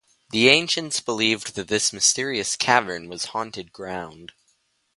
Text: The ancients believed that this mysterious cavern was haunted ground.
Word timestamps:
The 0.31 0.49
ancients 0.49 0.99
believed 0.99 1.53
that 1.53 1.67
this 1.67 1.93
mysterious 1.93 2.55
cavern 2.55 3.07
was 3.07 3.25
haunted 3.25 3.71
ground. 3.71 4.31